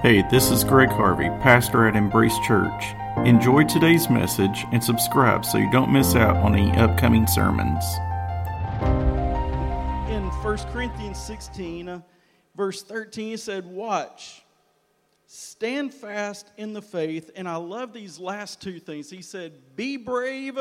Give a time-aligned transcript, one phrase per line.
[0.00, 2.94] Hey, this is Greg Harvey, pastor at Embrace Church.
[3.26, 7.84] Enjoy today's message and subscribe so you don't miss out on any upcoming sermons.
[10.08, 12.00] In 1 Corinthians 16, uh,
[12.56, 14.44] verse 13, it said, Watch,
[15.26, 17.32] stand fast in the faith.
[17.34, 19.10] And I love these last two things.
[19.10, 20.60] He said, Be brave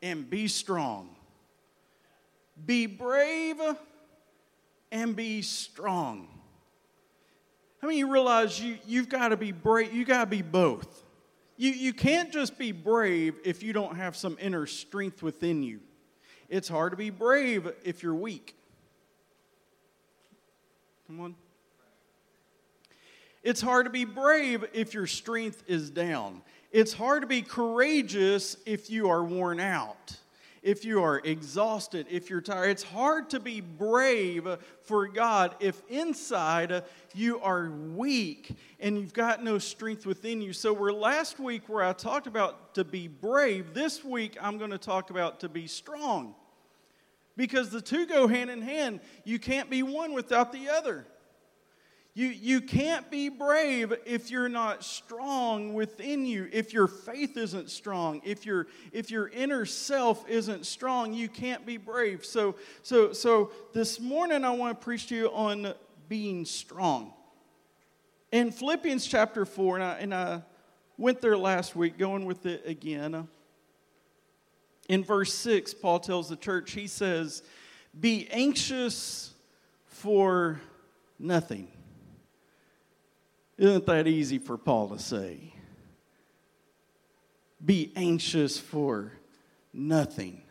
[0.00, 1.16] and be strong.
[2.64, 3.60] Be brave
[4.92, 6.31] and be strong.
[7.82, 9.92] How many of you realize you, you've got to be brave?
[9.92, 11.02] You've got to be both.
[11.56, 15.80] You, you can't just be brave if you don't have some inner strength within you.
[16.48, 18.54] It's hard to be brave if you're weak.
[21.08, 21.34] Come on.
[23.42, 26.42] It's hard to be brave if your strength is down.
[26.70, 30.16] It's hard to be courageous if you are worn out
[30.62, 32.70] if you are exhausted, if you're tired.
[32.70, 34.46] It's hard to be brave
[34.82, 40.52] for God if inside you are weak and you've got no strength within you.
[40.52, 43.74] So, we're last week where I talked about to be brave.
[43.74, 46.34] This week, I'm going to talk about to be strong
[47.36, 49.00] because the two go hand in hand.
[49.24, 51.06] You can't be one without the other.
[52.14, 56.46] You, you can't be brave if you're not strong within you.
[56.52, 61.64] If your faith isn't strong, if your if your inner self isn't strong, you can't
[61.64, 62.26] be brave.
[62.26, 65.72] So so so this morning I want to preach to you on
[66.10, 67.14] being strong.
[68.30, 70.42] In Philippians chapter 4, and I, and I
[70.98, 73.28] went there last week, going with it again.
[74.88, 77.42] In verse 6, Paul tells the church, he says,
[77.98, 79.32] Be anxious
[79.86, 80.60] for
[81.18, 81.68] nothing.
[83.62, 85.54] Isn't that easy for Paul to say?
[87.64, 89.12] Be anxious for
[89.72, 90.42] nothing.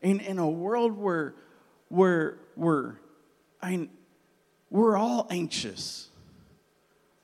[0.00, 1.34] In, in a world where,
[1.88, 2.94] where we're,
[3.60, 3.90] I,
[4.70, 6.08] we're all anxious,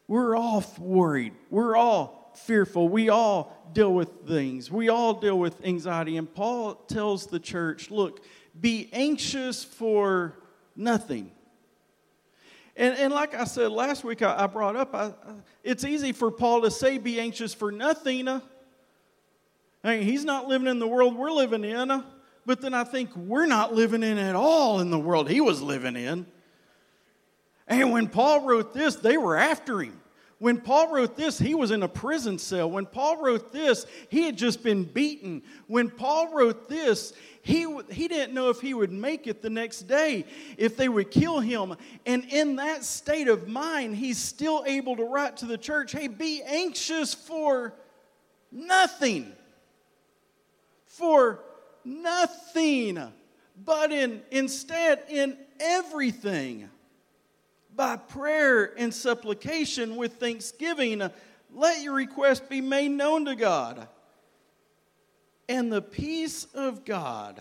[0.07, 5.65] we're all worried, we're all fearful, we all deal with things, we all deal with
[5.65, 6.19] anxiety.
[6.19, 8.23] And Paul tells the church look,
[8.61, 10.35] be anxious for
[10.77, 11.31] nothing.
[12.79, 15.11] And, and like I said last week, I, I brought up, I,
[15.65, 18.29] it's easy for Paul to say, be anxious for nothing.
[18.29, 18.41] Uh,
[19.83, 22.05] I mean, he's not living in the world we're living in, uh,
[22.47, 25.61] but then I think we're not living in at all in the world he was
[25.61, 26.25] living in.
[27.67, 30.01] And when Paul wrote this, they were after him.
[30.39, 32.71] When Paul wrote this, he was in a prison cell.
[32.71, 35.43] When Paul wrote this, he had just been beaten.
[35.67, 37.13] When Paul wrote this,
[37.43, 41.11] he, he didn't know if he would make it the next day, if they would
[41.11, 41.75] kill him.
[42.07, 46.07] And in that state of mind, he's still able to write to the church hey,
[46.07, 47.75] be anxious for
[48.53, 49.33] nothing.
[50.87, 51.41] For
[51.85, 53.13] nothing.
[53.65, 56.69] But in, instead, in everything
[57.79, 61.01] by prayer and supplication with thanksgiving,
[61.55, 63.87] let your request be made known to God.
[65.49, 67.41] And the peace of God,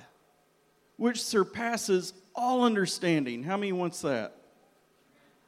[0.95, 3.41] which surpasses all understanding.
[3.41, 4.35] How many wants that?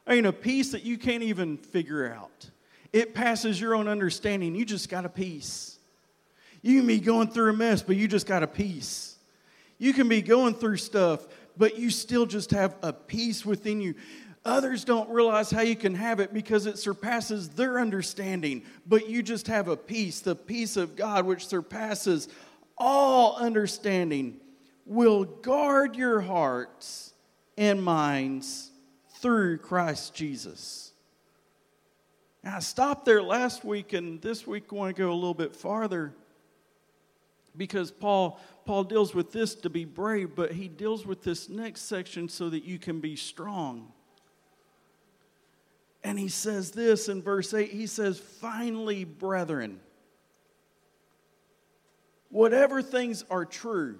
[0.08, 2.50] I mean, a peace that you can't even figure out.
[2.92, 4.56] It passes your own understanding.
[4.56, 5.78] You just got a peace.
[6.62, 9.16] You can be going through a mess, but you just got a peace.
[9.78, 13.94] You can be going through stuff, but you still just have a peace within you.
[14.44, 19.22] Others don't realize how you can have it because it surpasses their understanding, but you
[19.22, 22.28] just have a peace, the peace of God, which surpasses
[22.78, 24.40] all understanding,
[24.86, 27.12] will guard your hearts
[27.58, 28.70] and minds
[29.18, 30.92] through Christ Jesus.
[32.42, 35.34] Now, I stopped there last week, and this week I want to go a little
[35.34, 36.14] bit farther
[37.54, 41.82] because Paul, Paul deals with this to be brave, but he deals with this next
[41.82, 43.92] section so that you can be strong.
[46.02, 49.80] And he says this in verse 8 he says, Finally, brethren,
[52.30, 53.98] whatever things are true,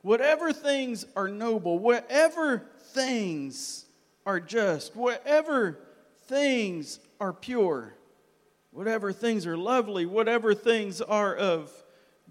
[0.00, 3.84] whatever things are noble, whatever things
[4.24, 5.78] are just, whatever
[6.26, 7.94] things are pure,
[8.70, 11.70] whatever things are lovely, whatever things are of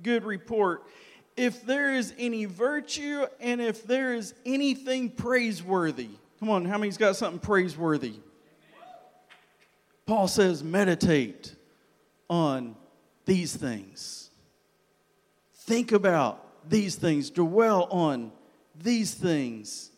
[0.02, 0.84] good report,
[1.38, 6.10] if there is any virtue and if there is anything praiseworthy,
[6.42, 8.16] Come on, how many's got something praiseworthy?
[10.08, 11.54] Paul says, meditate
[12.28, 12.76] on
[13.26, 14.32] these things.
[15.54, 17.30] Think about these things.
[17.30, 18.32] Dwell on
[18.76, 19.92] these things.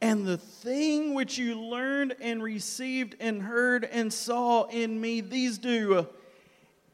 [0.00, 5.58] And the thing which you learned and received and heard and saw in me, these
[5.58, 6.08] do.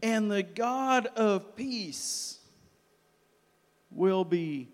[0.03, 2.41] And the God of peace
[3.93, 4.67] will be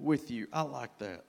[0.00, 0.48] with you.
[0.52, 1.22] I like that.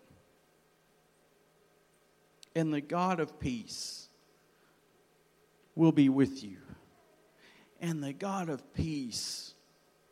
[2.55, 4.09] And the God of peace
[5.75, 6.57] will be with you.
[7.79, 9.53] And the God of peace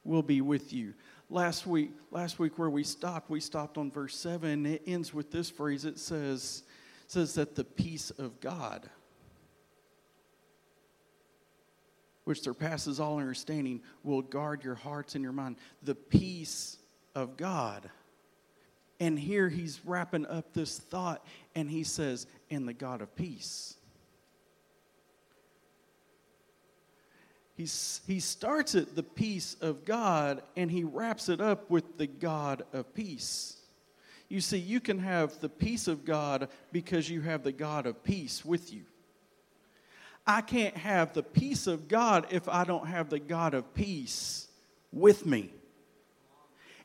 [0.03, 0.93] will be with you.
[1.29, 4.65] Last week, last week where we stopped, we stopped on verse 7.
[4.65, 5.85] It ends with this phrase.
[5.85, 6.63] It says,
[7.07, 8.89] says that the peace of God,
[12.23, 15.57] which surpasses all understanding, will guard your hearts and your mind.
[15.83, 16.77] The peace
[17.13, 17.89] of God.
[18.99, 21.25] And here he's wrapping up this thought
[21.55, 23.75] and he says, and the God of peace.
[27.55, 32.07] He's, he starts at the peace of God and he wraps it up with the
[32.07, 33.57] God of peace.
[34.29, 38.03] You see, you can have the peace of God because you have the God of
[38.03, 38.83] peace with you.
[40.25, 44.47] I can't have the peace of God if I don't have the God of peace
[44.93, 45.51] with me.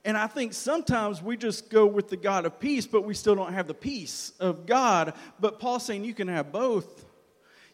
[0.05, 3.35] And I think sometimes we just go with the God of peace, but we still
[3.35, 5.15] don't have the peace of God.
[5.41, 7.07] But Paul's saying you can have both.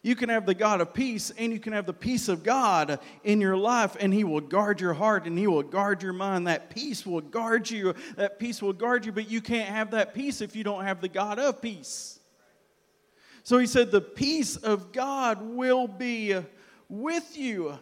[0.03, 2.99] You can have the God of peace and you can have the peace of God
[3.23, 6.47] in your life, and He will guard your heart and He will guard your mind.
[6.47, 7.93] That peace will guard you.
[8.15, 11.01] That peace will guard you, but you can't have that peace if you don't have
[11.01, 12.19] the God of peace.
[13.43, 16.35] So He said, The peace of God will be
[16.89, 17.77] with you.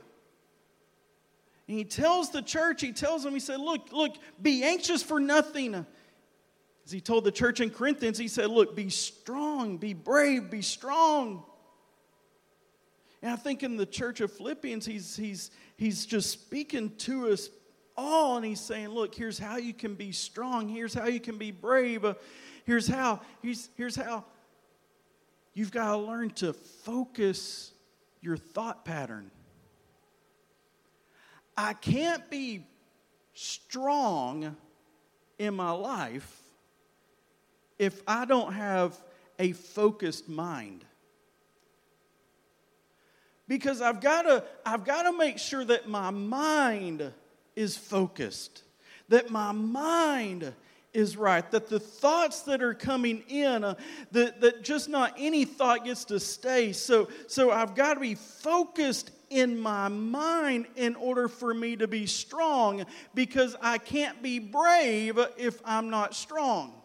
[1.69, 5.19] And he tells the church, he tells them, he said, Look, look, be anxious for
[5.19, 5.75] nothing.
[5.75, 10.63] As he told the church in Corinthians, he said, Look, be strong, be brave, be
[10.63, 11.43] strong.
[13.21, 17.51] And I think in the church of Philippians, he's, he's, he's just speaking to us
[17.95, 21.37] all, and he's saying, Look, here's how you can be strong, here's how you can
[21.37, 22.15] be brave, uh,
[22.65, 24.25] here's how, here's, here's how.
[25.53, 27.73] You've got to learn to focus
[28.21, 29.29] your thought pattern.
[31.61, 32.63] I can't be
[33.33, 34.55] strong
[35.37, 36.41] in my life
[37.77, 38.97] if I don't have
[39.37, 40.85] a focused mind.
[43.45, 47.11] Because I've got to I've got to make sure that my mind
[47.57, 48.63] is focused.
[49.09, 50.53] That my mind
[50.93, 53.75] is right, that the thoughts that are coming in, uh,
[54.13, 56.71] that, that just not any thought gets to stay.
[56.71, 61.87] So, so I've got to be focused in my mind in order for me to
[61.87, 66.78] be strong because I can't be brave if I'm not strong.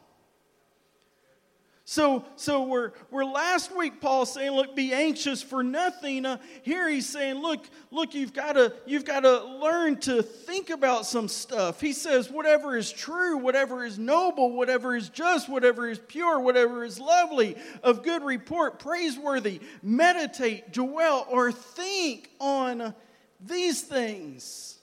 [1.87, 6.25] So, so we're, we're last week, Paul saying, look, be anxious for nothing.
[6.25, 10.71] Uh, here he's saying, look, look, you've got to you've got to learn to think
[10.71, 11.83] about some stuff.
[11.83, 16.85] He says, whatever is true, whatever is noble, whatever is just, whatever is pure, whatever
[16.85, 22.95] is lovely, of good report, praiseworthy, meditate, dwell, or think on
[23.41, 24.79] these things.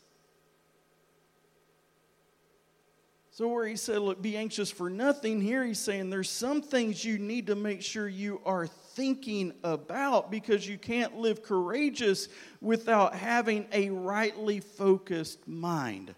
[3.41, 7.03] So, where he said, Look, be anxious for nothing, here he's saying there's some things
[7.03, 12.27] you need to make sure you are thinking about because you can't live courageous
[12.61, 16.13] without having a rightly focused mind.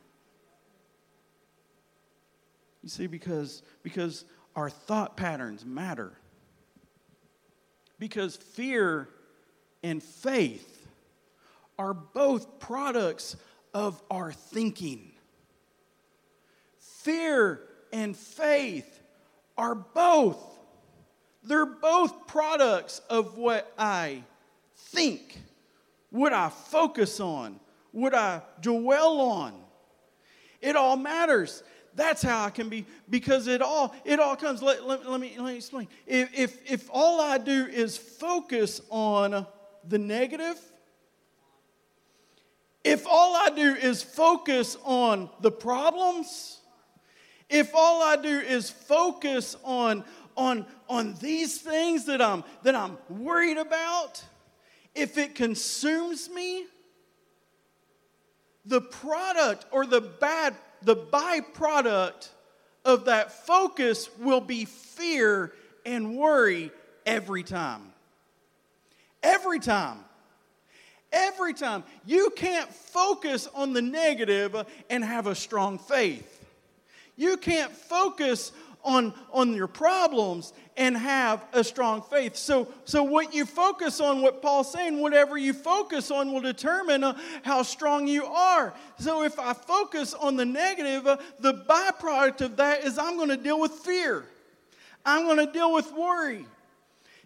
[2.83, 6.11] You see, because, because our thought patterns matter.
[7.99, 9.07] Because fear
[9.81, 10.89] and faith
[11.79, 13.37] are both products
[13.73, 15.12] of our thinking.
[17.03, 17.59] Fear
[17.91, 19.01] and faith
[19.57, 20.37] are both.
[21.43, 24.23] They're both products of what I
[24.75, 25.41] think,
[26.09, 27.59] what I focus on,
[27.91, 29.53] what I dwell on.
[30.61, 31.63] It all matters.
[31.95, 34.63] That's how I can be because it all it all comes.
[34.63, 35.89] Let, let, let me let me explain.
[36.07, 39.45] If, if if all I do is focus on
[39.87, 40.57] the negative,
[42.83, 46.61] if all I do is focus on the problems,
[47.49, 50.03] if all I do is focus on,
[50.35, 54.23] on, on these things that I'm, that I'm worried about,
[54.95, 56.65] if it consumes me,
[58.65, 62.29] the product or the bad, the byproduct
[62.85, 65.53] of that focus will be fear
[65.85, 66.71] and worry
[67.05, 67.93] every time.
[69.21, 69.99] Every time.
[71.11, 71.83] Every time.
[72.05, 74.55] You can't focus on the negative
[74.89, 76.32] and have a strong faith.
[77.15, 78.51] You can't focus
[78.83, 82.35] on, on your problems and have a strong faith.
[82.35, 87.03] So, so what you focus on, what Paul's saying, whatever you focus on will determine
[87.03, 88.73] uh, how strong you are.
[88.99, 93.29] So if I focus on the negative, uh, the byproduct of that is I'm going
[93.29, 94.25] to deal with fear.
[95.05, 96.45] I'm going to deal with worry.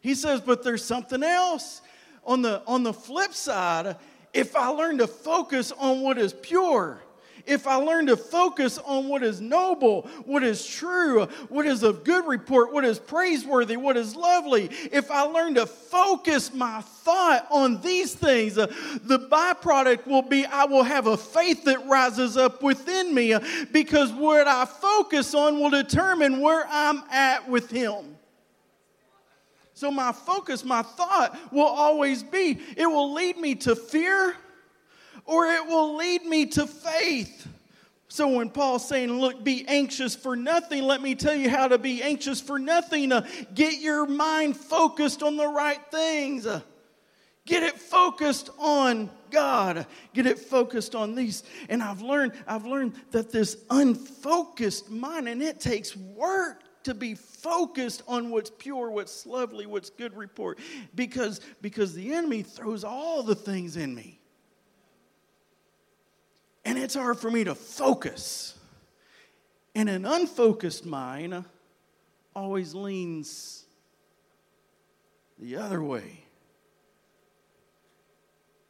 [0.02, 1.82] He says, but there's something else.
[2.26, 3.96] On the, on the flip side,
[4.34, 7.00] if I learn to focus on what is pure,
[7.48, 12.04] if I learn to focus on what is noble, what is true, what is of
[12.04, 17.48] good report, what is praiseworthy, what is lovely, if I learn to focus my thought
[17.50, 18.68] on these things, uh,
[19.04, 23.40] the byproduct will be I will have a faith that rises up within me uh,
[23.72, 28.18] because what I focus on will determine where I'm at with Him.
[29.74, 34.36] So, my focus, my thought will always be it will lead me to fear
[35.28, 37.48] or it will lead me to faith.
[38.08, 41.78] So, when Paul's saying, Look, be anxious for nothing, let me tell you how to
[41.78, 43.12] be anxious for nothing.
[43.12, 46.48] Uh, get your mind focused on the right things.
[46.48, 46.62] Uh,
[47.46, 49.86] get it focused on God.
[50.14, 51.44] Get it focused on these.
[51.68, 57.16] And I've learned, I've learned that this unfocused mind, and it takes work to be
[57.16, 60.58] focused on what's pure, what's lovely, what's good report.
[60.96, 64.17] Because, because the enemy throws all the things in me.
[66.68, 68.54] And it's hard for me to focus.
[69.74, 71.46] And an unfocused mind
[72.36, 73.64] always leans
[75.40, 76.26] the other way.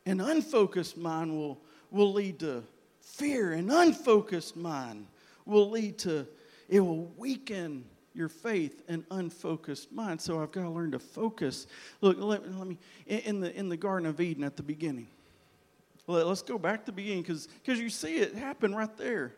[0.06, 2.64] An unfocused mind will, will lead to
[3.02, 3.54] fear.
[3.54, 5.08] An unfocused mind
[5.48, 6.28] will lead to,
[6.70, 10.22] it will weaken your faith and unfocused mind.
[10.22, 11.66] So I've got to learn to focus.
[12.02, 12.78] Look, let, let me,
[13.08, 15.08] in the, in the Garden of Eden at the beginning,
[16.08, 19.34] let, us go back to the beginning because you see it happen right there.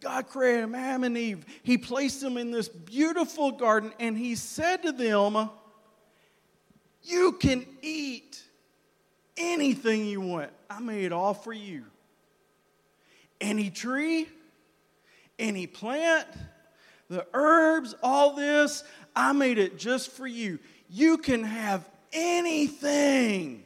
[0.00, 1.44] God created Adam and Eve.
[1.62, 5.50] He placed them in this beautiful garden and he said to them,
[7.02, 8.42] You can eat
[9.36, 10.50] anything you want.
[10.70, 11.84] I made it all for you.
[13.40, 14.28] Any tree,
[15.38, 16.28] any plant,
[17.08, 20.58] the herbs, all this, I made it just for you.
[20.88, 23.64] You can have anything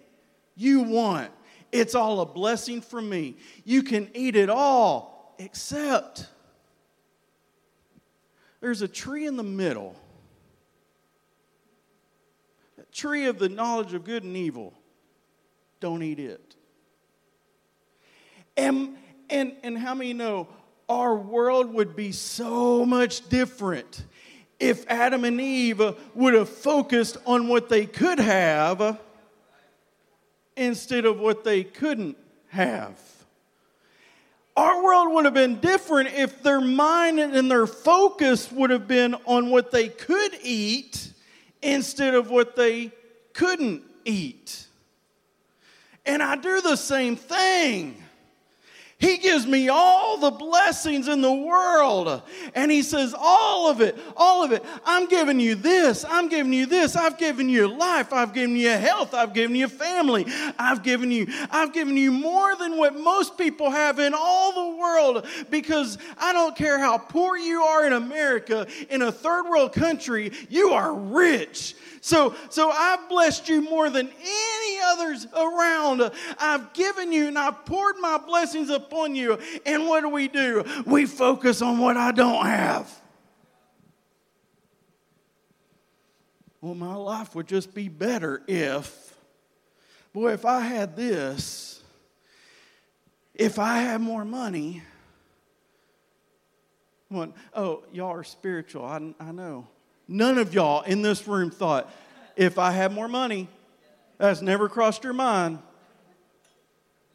[0.56, 1.30] you want.
[1.70, 3.36] It's all a blessing from me.
[3.64, 6.26] You can eat it all except
[8.60, 9.94] there's a tree in the middle.
[12.78, 14.72] A tree of the knowledge of good and evil.
[15.80, 16.56] Don't eat it.
[18.56, 18.96] And,
[19.28, 20.48] and, and how many know
[20.88, 24.04] our world would be so much different
[24.58, 25.82] if Adam and Eve
[26.14, 28.98] would have focused on what they could have
[30.56, 32.16] instead of what they couldn't
[32.48, 32.98] have.
[34.56, 39.14] Our world would have been different if their mind and their focus would have been
[39.26, 41.12] on what they could eat
[41.60, 42.90] instead of what they
[43.34, 44.66] couldn't eat.
[46.06, 48.02] And I do the same thing.
[48.98, 52.22] He gives me all the blessings in the world.
[52.54, 54.64] And He says, All of it, all of it.
[54.86, 56.06] I'm giving you this.
[56.08, 56.96] I'm giving you this.
[56.96, 58.14] I've given you life.
[58.14, 59.12] I've given you health.
[59.12, 60.24] I've given you family.
[60.58, 64.78] I've given you, I've given you more than what most people have in all the
[64.78, 65.26] world.
[65.50, 70.32] Because I don't care how poor you are in America, in a third world country,
[70.48, 71.74] you are rich.
[72.06, 76.08] So, so I've blessed you more than any others around.
[76.38, 79.40] I've given you and I've poured my blessings upon you.
[79.66, 80.62] And what do we do?
[80.86, 82.88] We focus on what I don't have.
[86.60, 89.18] Well, my life would just be better if,
[90.12, 91.82] boy, if I had this,
[93.34, 94.80] if I had more money.
[97.08, 98.84] One, oh, y'all are spiritual.
[98.84, 99.66] I, I know.
[100.08, 101.92] None of y'all in this room thought,
[102.36, 103.48] if I had more money,
[104.18, 105.58] that's never crossed your mind.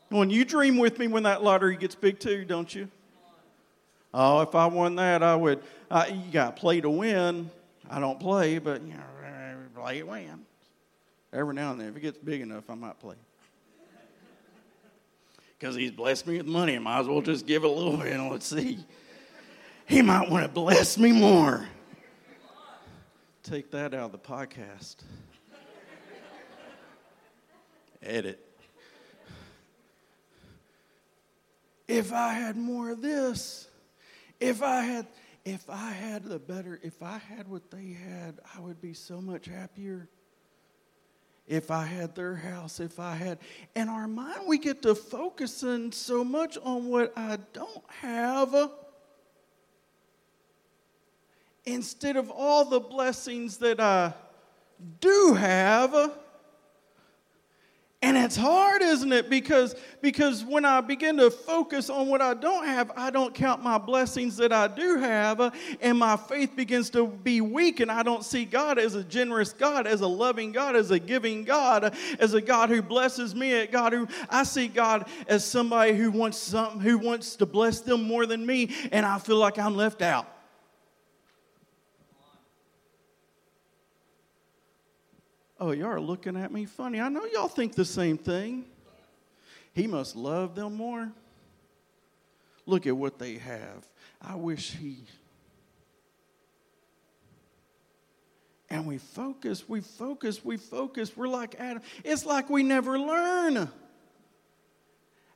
[0.10, 2.90] When you dream with me when that lottery gets big too, don't you?
[4.14, 5.64] Oh, if I won that, I would.
[5.90, 7.50] Uh, you got to play to win.
[7.90, 9.04] I don't play, but you know,
[9.74, 10.46] play to win.
[11.32, 13.16] Every now and then, if it gets big enough, I might play.
[15.58, 18.12] Because he's blessed me with money, I might as well just give a little bit
[18.12, 18.80] and let's see.
[19.86, 21.68] He might want to bless me more.
[23.44, 24.98] Take that out of the podcast.
[28.04, 28.40] Edit.
[31.88, 33.68] If I had more of this,
[34.40, 35.08] if I had
[35.44, 39.20] if I had the better, if I had what they had, I would be so
[39.20, 40.08] much happier.
[41.48, 43.40] If I had their house, if I had,
[43.76, 48.54] and our mind, we get to focusing so much on what I don't have
[51.65, 54.13] instead of all the blessings that I
[55.00, 56.12] do have.
[58.03, 59.30] And it's hard, isn't it?
[59.30, 63.62] Because, because when I begin to focus on what I don't have, I don't count
[63.62, 68.01] my blessings that I do have, and my faith begins to be weak, and I
[68.01, 71.96] don't see God as a generous God, as a loving God, as a giving God,
[72.18, 76.10] as a God who blesses me, a God who I see God as somebody who
[76.10, 79.75] wants something, who wants to bless them more than me, and I feel like I'm
[79.75, 80.31] left out.
[85.62, 87.00] Oh, y'all are looking at me funny.
[87.00, 88.65] I know y'all think the same thing.
[89.74, 91.12] He must love them more.
[92.65, 93.88] Look at what they have.
[94.20, 95.03] I wish he.
[98.72, 101.15] And we focus, we focus, we focus.
[101.15, 101.84] We're like Adam.
[102.03, 103.70] It's like we never learn.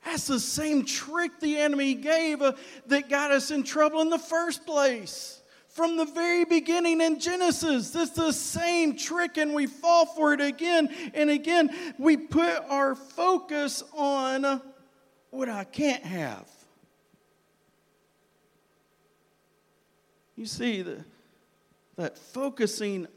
[0.04, 2.54] That's the same trick the enemy gave uh,
[2.88, 5.35] that got us in trouble in the first place
[5.76, 7.94] from the very beginning in Genesis.
[7.94, 11.70] It's the same trick, and we fall for it again and again.
[12.00, 14.62] We put our focus on
[15.32, 16.50] what I can't have.
[20.38, 21.04] You see, the,
[21.98, 23.08] that focusing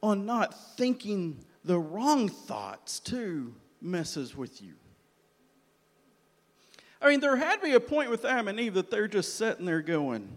[0.00, 4.74] on not thinking the wrong thoughts too messes with you.
[7.02, 9.34] I mean, there had to be a point with Adam and Eve that they're just
[9.34, 10.28] sitting there going,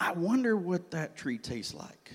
[0.00, 2.12] I wonder what that tree tastes like.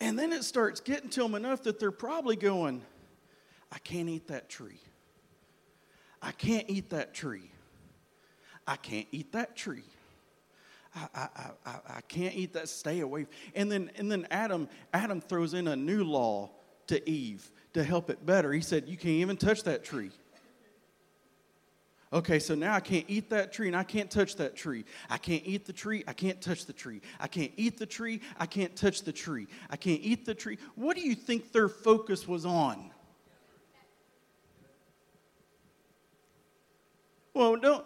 [0.00, 2.82] And then it starts getting to them enough that they're probably going,
[3.72, 4.80] I can't eat that tree.
[6.22, 7.50] I can't eat that tree.
[8.66, 9.84] I can't eat that tree.
[10.94, 11.28] I, I,
[11.66, 12.68] I, I can't eat that.
[12.68, 13.26] Stay away.
[13.54, 16.50] And then, and then Adam, Adam throws in a new law
[16.86, 18.52] to Eve to help it better.
[18.52, 20.10] He said, You can't even touch that tree.
[22.16, 24.86] Okay, so now I can't eat that tree and I can't touch that tree.
[25.10, 26.02] I can't eat the tree.
[26.08, 27.02] I can't touch the tree.
[27.20, 28.22] I can't eat the tree.
[28.38, 29.46] I can't touch the tree.
[29.68, 30.56] I can't eat the tree.
[30.76, 32.90] What do you think their focus was on?
[37.34, 37.84] Well, don't.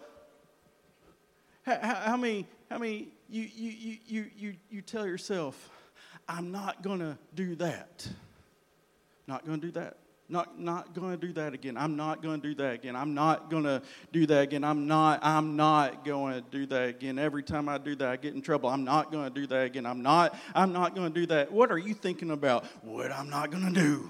[1.63, 5.69] How, how many, how many, you, you, you, you, you tell yourself,
[6.29, 8.07] I'm not to do that.
[9.27, 9.97] Not to do that.
[10.31, 11.75] Not, not going to do that again.
[11.75, 12.95] I'm not going to do that again.
[12.95, 13.81] I'm not going to
[14.13, 14.63] do that again.
[14.63, 17.19] I'm not, I'm not going to do that again.
[17.19, 18.69] Every time I do that, I get in trouble.
[18.69, 19.85] I'm not going to do that again.
[19.85, 21.51] I'm not, I'm not going to do that.
[21.51, 22.63] What are you thinking about?
[22.81, 24.09] What I'm not going to do.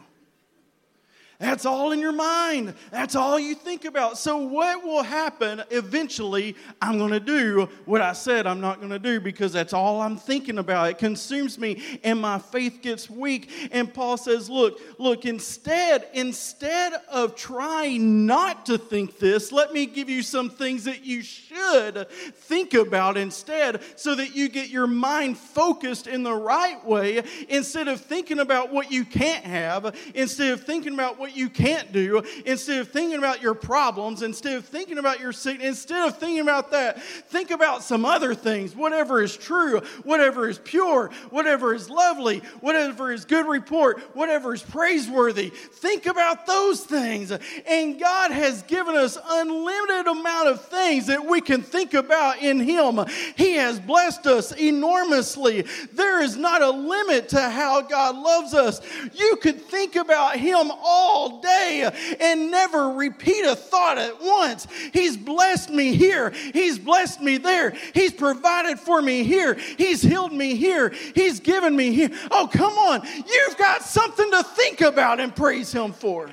[1.41, 2.75] That's all in your mind.
[2.91, 4.19] That's all you think about.
[4.19, 6.55] So, what will happen eventually?
[6.79, 10.01] I'm going to do what I said I'm not going to do because that's all
[10.01, 10.91] I'm thinking about.
[10.91, 13.49] It consumes me and my faith gets weak.
[13.71, 19.87] And Paul says, Look, look, instead, instead of trying not to think this, let me
[19.87, 24.85] give you some things that you should think about instead so that you get your
[24.85, 30.51] mind focused in the right way instead of thinking about what you can't have, instead
[30.51, 34.57] of thinking about what what you can't do, instead of thinking about your problems, instead
[34.57, 38.75] of thinking about your sickness, instead of thinking about that, think about some other things.
[38.75, 44.61] Whatever is true, whatever is pure, whatever is lovely, whatever is good report, whatever is
[44.61, 45.49] praiseworthy.
[45.49, 47.31] Think about those things.
[47.65, 52.59] And God has given us unlimited amount of things that we can think about in
[52.59, 52.99] Him.
[53.37, 55.65] He has blessed us enormously.
[55.93, 58.81] There is not a limit to how God loves us.
[59.13, 64.67] You could think about Him all all day and never repeat a thought at once.
[64.93, 66.31] He's blessed me here.
[66.31, 67.71] He's blessed me there.
[67.93, 69.53] He's provided for me here.
[69.77, 70.89] He's healed me here.
[71.13, 72.09] He's given me here.
[72.31, 73.05] Oh, come on.
[73.05, 76.29] You've got something to think about and praise Him for.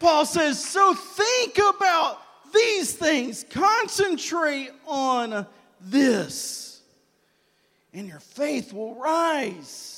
[0.00, 2.20] Paul says, so think about
[2.54, 3.44] these things.
[3.50, 5.46] Concentrate on
[5.80, 6.80] this,
[7.92, 9.97] and your faith will rise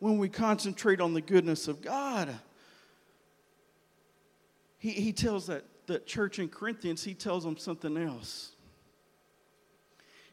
[0.00, 2.34] when we concentrate on the goodness of God.
[4.78, 8.52] He, he tells that, that church in Corinthians, he tells them something else.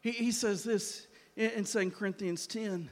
[0.02, 2.90] He, he says this in, in 2 Corinthians 10,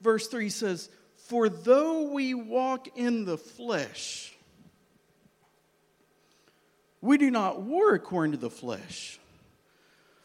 [0.00, 4.34] verse 3 says, For though we walk in the flesh,
[7.00, 9.20] we do not war according to the flesh.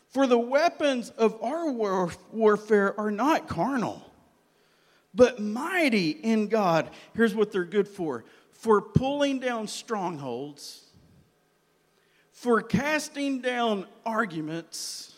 [0.09, 4.04] For the weapons of our war- warfare are not carnal
[5.15, 6.89] but mighty in God.
[7.13, 10.81] Here's what they're good for for pulling down strongholds,
[12.31, 15.13] for casting down arguments,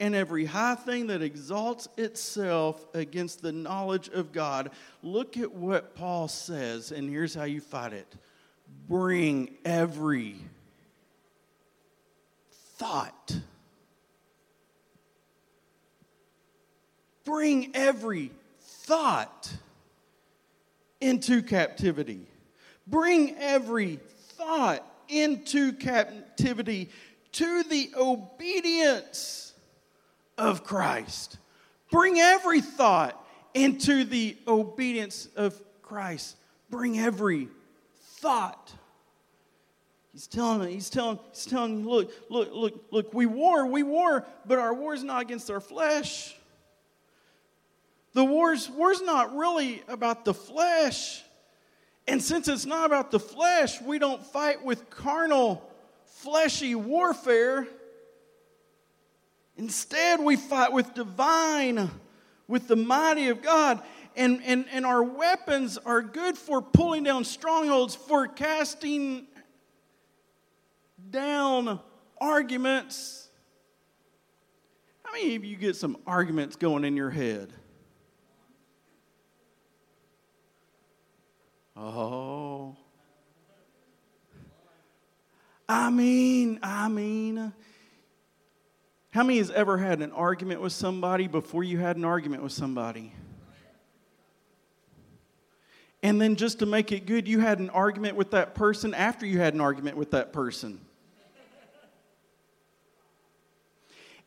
[0.00, 4.70] and every high thing that exalts itself against the knowledge of God.
[5.02, 8.16] Look at what Paul says, and here's how you fight it
[8.88, 10.36] bring every
[12.78, 13.36] thought
[17.24, 18.30] bring every
[18.60, 19.52] thought
[21.00, 22.26] into captivity.
[22.86, 24.00] Bring every
[24.36, 26.88] thought into captivity
[27.32, 29.52] to the obedience
[30.38, 31.38] of Christ.
[31.90, 33.18] Bring every thought
[33.54, 36.36] into the obedience of Christ.
[36.70, 37.48] Bring every
[38.18, 38.72] thought.
[40.12, 44.58] He's telling he's telling, he's telling look, look, look, look, we war, we war, but
[44.58, 46.34] our war is not against our flesh.
[48.14, 51.22] The war's, war's not really about the flesh.
[52.06, 55.62] And since it's not about the flesh, we don't fight with carnal,
[56.04, 57.66] fleshy warfare.
[59.56, 61.90] Instead, we fight with divine,
[62.48, 63.82] with the mighty of God.
[64.14, 69.26] And, and, and our weapons are good for pulling down strongholds, for casting
[71.10, 71.80] down
[72.20, 73.28] arguments.
[75.02, 77.52] How many of you get some arguments going in your head?
[81.76, 82.76] Oh.
[85.68, 87.52] I mean, I mean,
[89.10, 92.52] how many has ever had an argument with somebody before you had an argument with
[92.52, 93.12] somebody?
[96.02, 99.24] And then just to make it good, you had an argument with that person after
[99.24, 100.80] you had an argument with that person.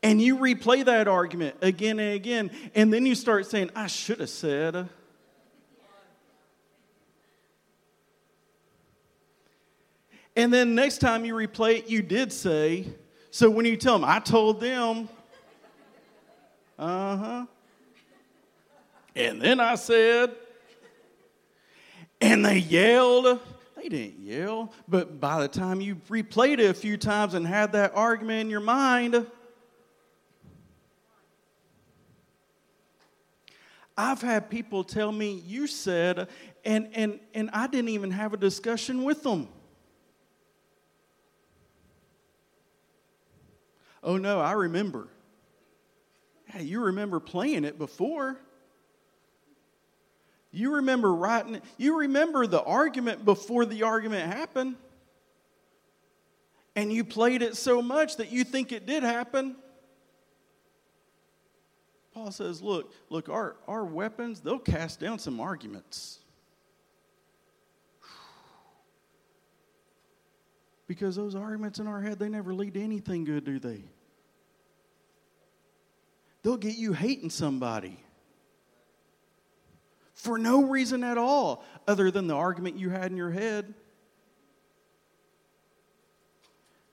[0.02, 4.20] And you replay that argument again and again, and then you start saying, I should
[4.20, 4.88] have said.
[10.36, 12.86] And then next time you replay it, you did say.
[13.30, 15.08] So when you tell them, I told them,
[16.78, 17.46] uh huh.
[19.14, 20.32] And then I said,
[22.20, 23.40] and they yelled.
[23.76, 27.72] They didn't yell, but by the time you replayed it a few times and had
[27.72, 29.26] that argument in your mind,
[33.96, 36.28] I've had people tell me, you said,
[36.64, 39.48] and, and, and I didn't even have a discussion with them.
[44.06, 45.08] Oh, no, I remember.
[46.44, 48.38] Hey, you remember playing it before.
[50.52, 51.64] You remember writing it.
[51.76, 54.76] You remember the argument before the argument happened.
[56.76, 59.56] And you played it so much that you think it did happen.
[62.14, 66.20] Paul says, look, look, our, our weapons, they'll cast down some arguments.
[70.86, 73.82] Because those arguments in our head, they never lead to anything good, do they?
[76.42, 77.98] They'll get you hating somebody
[80.14, 83.74] for no reason at all other than the argument you had in your head.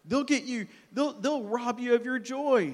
[0.06, 2.74] They'll get you, they'll, they'll rob you of your joy.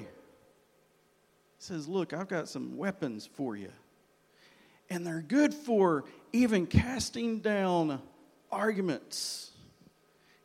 [1.58, 3.70] Says, Look, I've got some weapons for you.
[4.88, 8.02] And they're good for even casting down
[8.50, 9.49] arguments.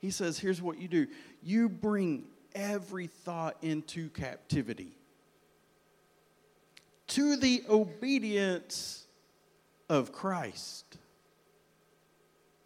[0.06, 1.08] He says, Here's what you do
[1.42, 4.96] you bring every thought into captivity
[7.08, 9.08] to the obedience
[9.90, 10.98] of Christ.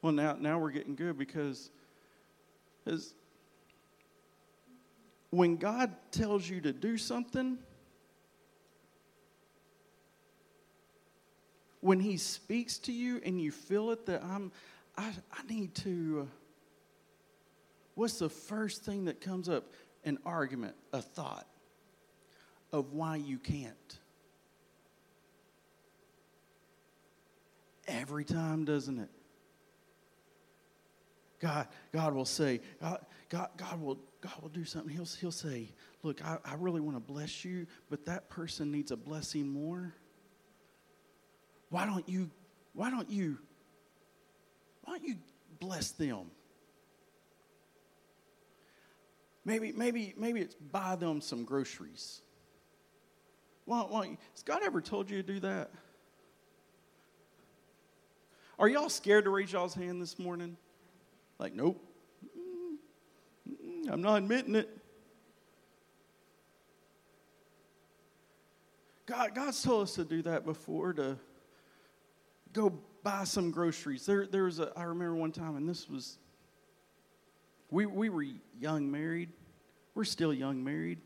[0.02, 1.72] Well, now, now we're getting good because
[2.86, 3.14] as,
[5.30, 7.58] when God tells you to do something,
[11.80, 14.52] when He speaks to you and you feel it that I'm,
[14.98, 16.49] I, I need to, uh,
[18.00, 19.74] what's the first thing that comes up?
[20.06, 21.46] An argument, a thought
[22.72, 24.00] of why you can't.
[27.90, 29.10] every time, doesn't it?
[31.40, 34.94] God, God will say, God, God, God will God will do something.
[34.94, 35.70] He'll, he'll say,
[36.04, 39.94] Look, I, I really want to bless you, but that person needs a blessing more.
[41.70, 42.30] Why don't you,
[42.74, 43.38] why don't you,
[44.84, 45.16] why don't you
[45.60, 46.32] bless them?
[49.46, 52.22] Maybe, maybe, maybe it's buy them some groceries.
[53.66, 55.72] Why, why, has God ever told you to do that?
[58.58, 60.58] Are y'all scared to raise y'all's hand this morning?
[61.38, 61.82] Like, nope.
[63.90, 64.70] I'm not admitting it.
[69.06, 71.18] God, God's told us to do that before to
[72.54, 74.06] go buy some groceries.
[74.06, 76.18] There, there was a, I remember one time, and this was,
[77.72, 78.26] we, we were
[78.60, 79.30] young married.
[79.96, 81.00] We're still young married.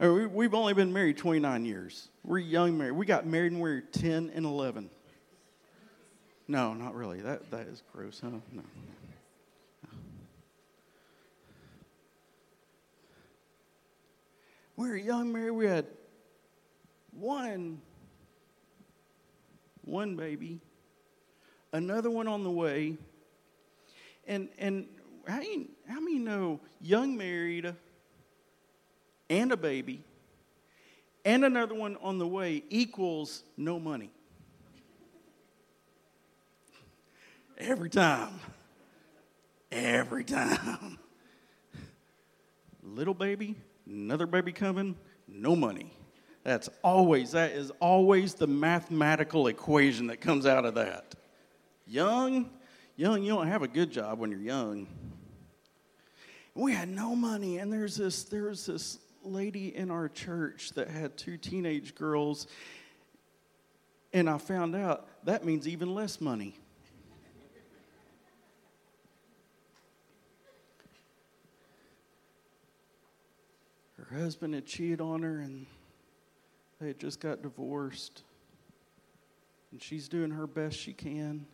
[0.00, 2.08] Oh, we've only been married 29 years.
[2.24, 2.92] We're young married.
[2.92, 4.90] We got married when we were 10 and 11.
[6.48, 7.20] No, not really.
[7.20, 8.30] That, that is gross, huh?
[8.50, 8.62] No.
[14.76, 15.52] we were young married.
[15.52, 15.86] We had
[17.12, 17.80] one,
[19.84, 20.60] one baby,
[21.72, 22.96] another one on the way.
[24.26, 24.86] And, and
[25.26, 27.74] how, you, how many know young married
[29.28, 30.04] and a baby
[31.24, 34.10] and another one on the way equals no money?
[37.58, 38.40] Every time.
[39.70, 40.98] Every time.
[42.82, 43.54] Little baby,
[43.86, 44.96] another baby coming,
[45.28, 45.92] no money.
[46.44, 51.14] That's always, that is always the mathematical equation that comes out of that.
[51.86, 52.50] Young,
[52.96, 54.88] young, you don't have a good job when you're young.
[56.54, 61.16] We had no money, and there's this, there's this lady in our church that had
[61.16, 62.48] two teenage girls,
[64.12, 66.56] and I found out that means even less money.
[73.96, 75.66] Her husband had cheated on her, and
[76.82, 78.22] they just got divorced.
[79.70, 81.46] And she's doing her best she can.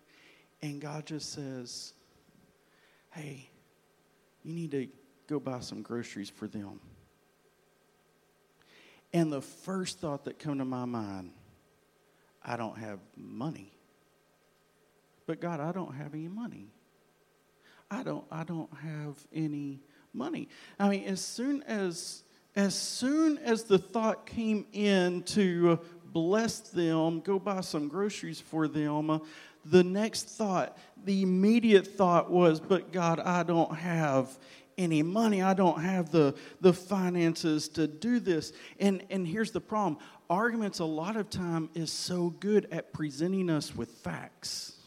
[0.63, 1.93] And God just says,
[3.11, 3.49] Hey,
[4.43, 4.89] you need to
[5.29, 6.81] go buy some groceries for them.
[9.13, 11.31] And the first thought that came to my mind,
[12.43, 13.73] I don't have money.
[15.27, 16.69] But God, I don't have any money.
[17.91, 19.81] I don't I don't have any
[20.13, 20.49] money.
[20.79, 22.23] I mean, as soon as
[22.59, 28.67] as soon as the thought came in to bless them, go buy some groceries for
[28.67, 29.21] them,
[29.65, 34.37] the next thought, the immediate thought was, But God, I don't have
[34.77, 35.41] any money.
[35.41, 38.53] I don't have the, the finances to do this.
[38.81, 43.51] And, and here's the problem arguments, a lot of time, is so good at presenting
[43.51, 44.78] us with facts.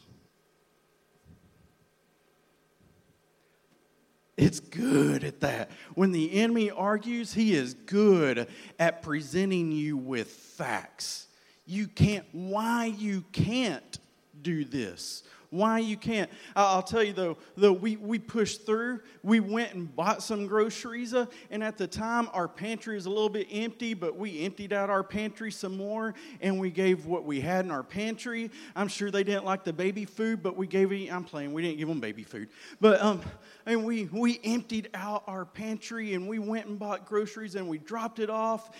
[4.42, 5.70] It's good at that.
[5.94, 11.28] When the enemy argues, he is good at presenting you with facts.
[11.64, 14.00] You can't, why you can't
[14.42, 16.30] do this why you can't.
[16.56, 21.12] I'll tell you though, though we, we pushed through, we went and bought some groceries,
[21.12, 24.72] uh, and at the time our pantry was a little bit empty, but we emptied
[24.72, 28.50] out our pantry some more, and we gave what we had in our pantry.
[28.74, 31.60] I'm sure they didn't like the baby food, but we gave it, I'm playing, we
[31.60, 32.48] didn't give them baby food.
[32.80, 33.20] But, um,
[33.66, 37.78] and we, we emptied out our pantry, and we went and bought groceries, and we
[37.78, 38.70] dropped it off,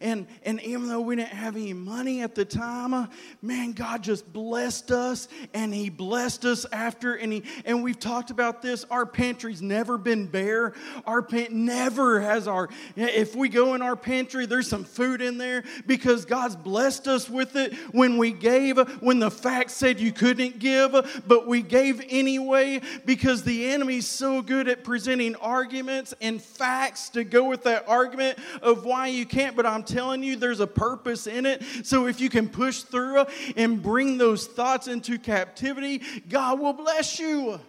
[0.00, 3.08] and, and even though we didn't have any money at the time,
[3.40, 8.30] man, God just blessed us, and He blessed us after, and, he, and we've talked
[8.30, 8.84] about this.
[8.90, 10.72] Our pantry's never been bare.
[11.06, 15.38] Our pant never has our, if we go in our pantry, there's some food in
[15.38, 20.12] there because God's blessed us with it when we gave, when the facts said you
[20.12, 20.92] couldn't give,
[21.26, 27.24] but we gave anyway because the enemy's so good at presenting arguments and facts to
[27.24, 29.56] go with that argument of why you can't.
[29.56, 31.62] But I'm telling you, there's a purpose in it.
[31.82, 37.18] So if you can push through and bring those thoughts into captivity, God will bless
[37.18, 37.60] you.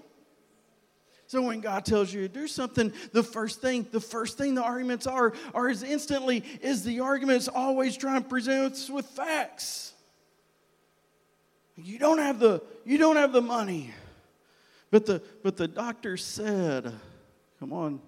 [1.28, 4.62] So when God tells you to do something, the first thing, the first thing the
[4.62, 9.94] arguments are, are as instantly is the arguments always trying to present us with facts.
[11.76, 13.92] You don't have the you don't have the money.
[14.94, 16.94] But the but the doctor said,
[17.60, 18.00] come on.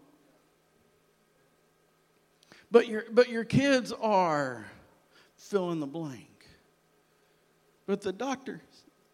[2.70, 4.68] But your but your kids are
[5.36, 6.46] fill in the blank.
[7.88, 8.62] But the doctor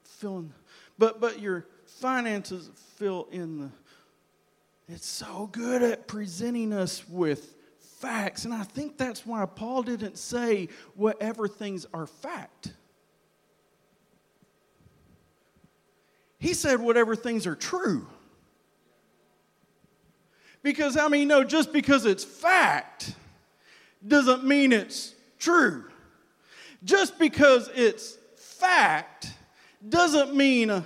[0.03, 0.51] filling
[0.97, 3.71] but but your finances fill in the
[4.89, 7.55] it's so good at presenting us with
[7.99, 12.73] facts and i think that's why paul didn't say whatever things are fact
[16.41, 18.05] he said whatever things are true
[20.63, 23.15] because i mean no just because it's fact
[24.05, 25.85] doesn't mean it's true
[26.83, 29.31] just because it's fact
[29.87, 30.83] doesn't mean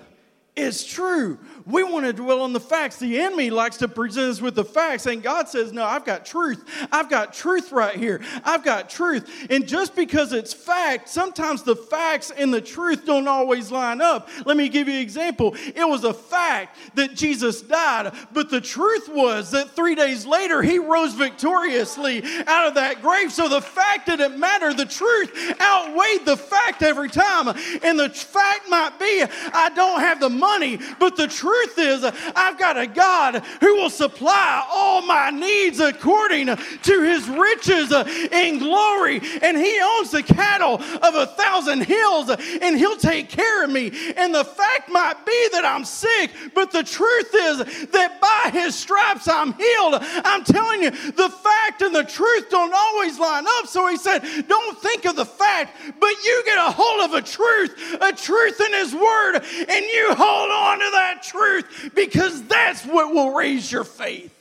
[0.56, 1.38] it's true.
[1.66, 2.98] We want to dwell on the facts.
[2.98, 6.26] The enemy likes to present us with the facts, and God says, No, I've got
[6.26, 6.64] truth.
[6.92, 8.22] I've got truth right here.
[8.44, 9.48] I've got truth.
[9.50, 14.30] And just because it's fact, sometimes the facts and the truth don't always line up.
[14.46, 15.56] Let me give you an example.
[15.56, 20.62] It was a fact that Jesus died, but the truth was that three days later
[20.62, 23.32] he rose victoriously out of that grave.
[23.32, 24.74] So the fact didn't matter.
[24.74, 27.48] The truth outweighed the fact every time.
[27.82, 29.24] And the fact might be,
[29.54, 32.04] I don't have the money but the truth is,
[32.36, 38.60] I've got a God who will supply all my needs according to his riches in
[38.60, 39.22] glory.
[39.42, 43.92] And he owns the cattle of a thousand hills, and he'll take care of me.
[44.18, 48.76] And the fact might be that I'm sick, but the truth is that by his
[48.76, 49.96] stripes I'm healed.
[50.02, 53.68] I'm telling you, the fact and the truth don't always line up.
[53.68, 57.22] So he said, Don't think of the fact, but you get a hold of a
[57.22, 61.45] truth, a truth in his word, and you hold on to that truth
[61.94, 64.32] because that's what will raise your faith.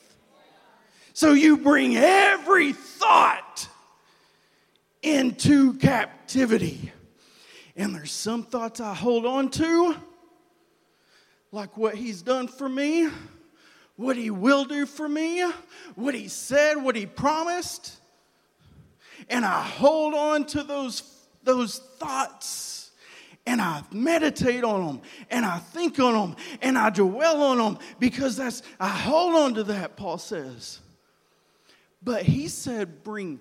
[1.13, 3.69] So you bring every thought
[5.03, 6.93] into captivity.
[7.77, 9.97] And there's some thoughts I hold on to,
[11.53, 13.09] like what he's done for me,
[13.97, 15.45] what he will do for me,
[15.95, 17.97] what he said, what he promised.
[19.29, 21.03] And I hold on to those,
[21.43, 22.84] those thoughts
[23.47, 27.79] and I meditate on them and I think on them and I dwell on them
[27.99, 30.81] because that's, I hold on to that, Paul says.
[32.03, 33.41] But he said, bring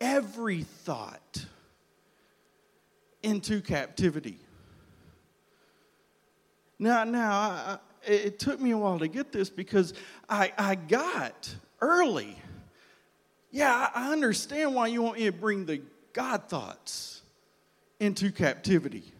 [0.00, 1.44] every thought
[3.22, 4.38] into captivity.
[6.78, 9.94] Now, now, I, it took me a while to get this because
[10.28, 12.36] I, I got early.
[13.50, 17.22] Yeah, I understand why you want me to bring the God thoughts
[18.00, 19.11] into captivity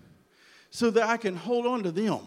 [0.73, 2.21] so that I can hold on to them.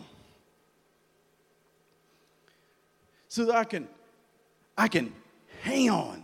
[3.27, 3.89] So that I can
[4.77, 5.13] I can
[5.63, 6.23] hang on.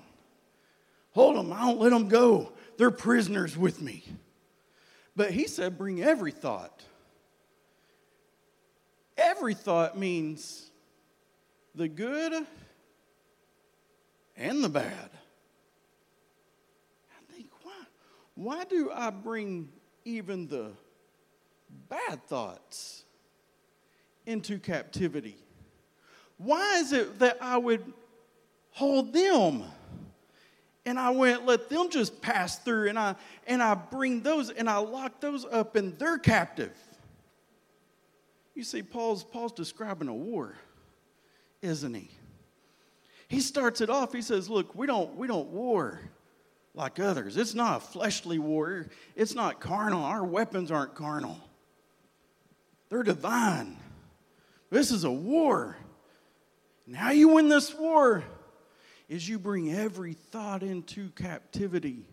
[1.14, 1.52] Hold them.
[1.52, 2.54] I don't let them go.
[2.78, 4.04] They're prisoners with me.
[5.16, 6.84] But he said, bring every thought.
[9.18, 10.70] Every thought means
[11.76, 12.34] the good
[14.38, 15.10] and the bad.
[17.10, 17.74] I think, why,
[18.36, 19.70] why do I bring
[20.06, 20.72] even the
[21.90, 23.04] bad thoughts
[24.26, 25.38] into captivity?
[26.38, 27.84] Why is it that I would
[28.72, 29.64] hold them?
[30.86, 33.16] and I went, let them just pass through, and I
[33.48, 36.74] and I bring those and I lock those up, and they're captive.
[38.56, 40.56] You see, Paul's Paul's describing a war,
[41.62, 42.10] isn't he?
[43.28, 44.12] He starts it off.
[44.12, 46.00] He says, "Look, we don't we don't war
[46.74, 47.38] like others.
[47.38, 48.88] It's not a fleshly war.
[49.16, 50.04] It's not carnal.
[50.04, 51.38] Our weapons aren't carnal.
[52.91, 53.77] They're divine.
[54.69, 55.77] This is a war.
[56.86, 58.21] And how you win this war
[59.08, 62.06] is you bring every thought into captivity.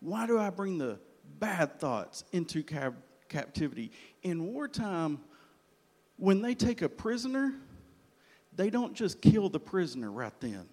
[0.00, 0.98] Why do I bring the
[1.38, 2.94] bad thoughts into cap-
[3.28, 3.92] captivity?
[4.24, 5.20] In wartime,
[6.16, 7.54] when they take a prisoner,
[8.56, 10.68] they don't just kill the prisoner right then.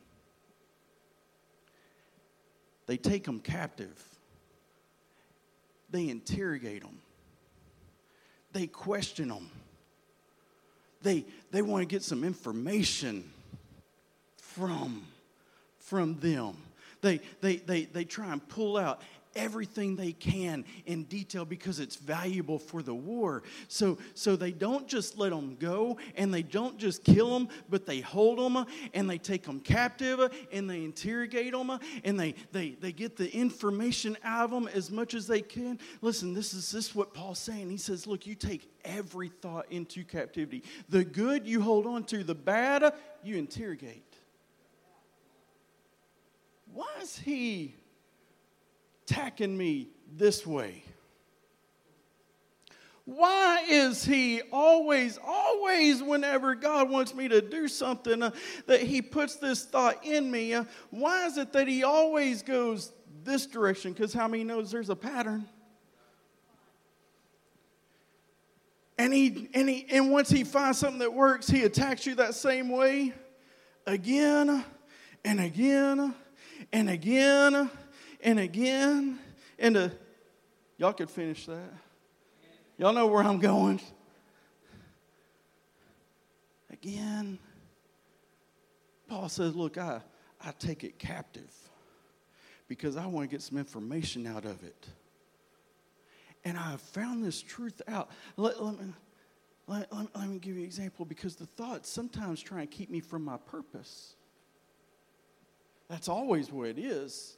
[2.87, 4.03] They take them captive.
[5.91, 6.97] They interrogate them.
[8.57, 9.51] They question them.
[11.03, 13.29] They, they want to get some information
[14.41, 15.05] from,
[15.77, 16.57] from them.
[17.01, 19.03] They, they, they, they try and pull out
[19.37, 23.43] everything they can in detail because it's valuable for the war.
[23.67, 27.85] So, so they don't just let them go and they don't just kill them, but
[27.85, 30.19] they hold them and they take them captive
[30.51, 34.91] and they interrogate them and they, they, they get the information out of them as
[34.91, 35.79] much as they can.
[36.01, 37.69] Listen, this is this is what Paul's saying.
[37.69, 40.63] He says, Look, you take every thought into captivity.
[40.89, 44.03] The good you hold on to, the bad you interrogate
[46.77, 47.73] why is he
[49.07, 50.83] tacking me this way?
[53.05, 58.31] Why is he always, always, whenever God wants me to do something, uh,
[58.65, 60.53] that he puts this thought in me?
[60.53, 62.91] Uh, why is it that he always goes
[63.23, 63.93] this direction?
[63.93, 65.47] Because how many knows there's a pattern?
[68.97, 72.33] And he, and he, and once he finds something that works, he attacks you that
[72.33, 73.13] same way
[73.85, 74.65] again
[75.23, 76.13] and again
[76.73, 77.69] and again
[78.21, 79.19] and again.
[79.59, 79.89] And uh,
[80.77, 81.73] y'all could finish that.
[82.77, 83.81] Y'all know where I'm going.
[86.71, 87.39] Again.
[89.07, 90.01] Paul says, Look, I,
[90.41, 91.51] I take it captive
[92.67, 94.87] because I want to get some information out of it.
[96.43, 98.09] And I have found this truth out.
[98.35, 98.93] Let, let, me,
[99.65, 102.89] let, let, let me give you an example because the thoughts sometimes try and keep
[102.89, 104.15] me from my purpose.
[105.89, 107.37] That's always what it is.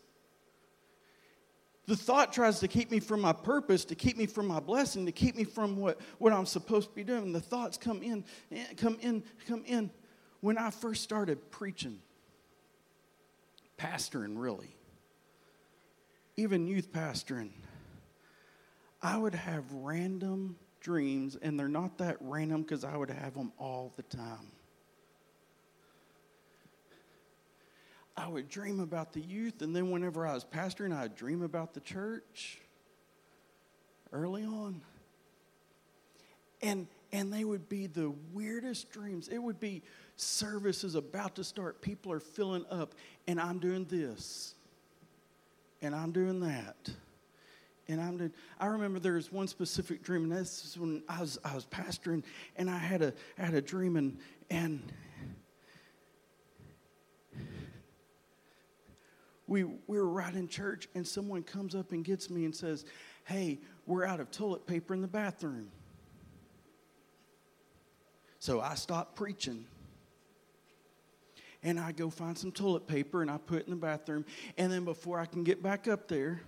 [1.90, 5.08] The thought tries to keep me from my purpose, to keep me from my blessing,
[5.08, 7.34] to keep me from what, what I'm supposed to be doing.
[7.34, 9.90] The thoughts come in, eh, come in, come in.
[10.40, 11.98] When I first started preaching,
[13.80, 14.76] pastoring really,
[16.38, 17.50] even youth pastoring,
[19.02, 23.52] I would have random dreams, and they're not that random because I would have them
[23.58, 24.52] all the time.
[28.20, 31.74] I would dream about the youth, and then whenever I was pastoring, I'd dream about
[31.74, 32.60] the church
[34.12, 34.82] early on.
[36.62, 39.30] And and they would be the weirdest dreams.
[39.30, 39.82] It would be
[40.16, 42.94] services about to start, people are filling up,
[43.26, 44.54] and I'm doing this,
[45.82, 46.92] and I'm doing that.
[47.88, 51.22] And I'm doing, I remember there was one specific dream, and this is when I
[51.22, 52.24] was, I was pastoring,
[52.58, 54.18] and I had a, I had a dream, and,
[54.52, 54.92] and
[59.50, 62.86] we, we were right in church, and someone comes up and gets me and says,
[63.26, 65.70] Hey, we're out of toilet paper in the bathroom.
[68.40, 69.66] So I stopped preaching.
[71.62, 74.24] And I go find some toilet paper and I put it in the bathroom.
[74.58, 76.40] And then before I can get back up there,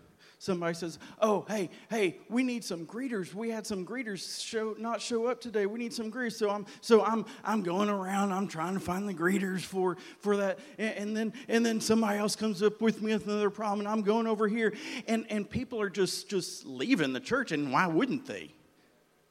[0.41, 3.33] somebody says, "Oh, hey, hey, we need some greeters.
[3.33, 5.67] We had some greeters show not show up today.
[5.67, 8.31] We need some greeters." So I'm so I'm I'm going around.
[8.31, 10.59] I'm trying to find the greeters for for that.
[10.77, 13.87] And, and then and then somebody else comes up with me with another problem, and
[13.87, 14.73] I'm going over here,
[15.07, 17.51] and and people are just just leaving the church.
[17.51, 18.53] And why wouldn't they?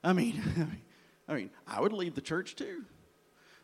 [0.04, 0.78] I mean.
[1.30, 2.84] I mean, I would leave the church too.